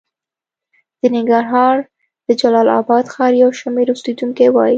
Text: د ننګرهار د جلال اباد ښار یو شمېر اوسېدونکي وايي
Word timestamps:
د 0.99 1.01
ننګرهار 1.15 1.77
د 2.25 2.27
جلال 2.41 2.67
اباد 2.79 3.05
ښار 3.13 3.31
یو 3.43 3.51
شمېر 3.61 3.87
اوسېدونکي 3.91 4.47
وايي 4.51 4.69